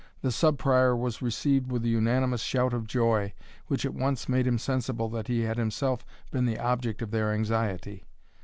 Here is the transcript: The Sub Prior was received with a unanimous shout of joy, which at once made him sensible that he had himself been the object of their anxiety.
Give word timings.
The 0.23 0.31
Sub 0.31 0.57
Prior 0.57 0.95
was 0.95 1.21
received 1.21 1.71
with 1.71 1.85
a 1.85 1.87
unanimous 1.87 2.41
shout 2.41 2.73
of 2.73 2.87
joy, 2.87 3.35
which 3.67 3.85
at 3.85 3.93
once 3.93 4.27
made 4.27 4.47
him 4.47 4.57
sensible 4.57 5.09
that 5.09 5.27
he 5.27 5.41
had 5.41 5.57
himself 5.59 6.03
been 6.31 6.47
the 6.47 6.57
object 6.57 7.03
of 7.03 7.11
their 7.11 7.31
anxiety. 7.31 8.05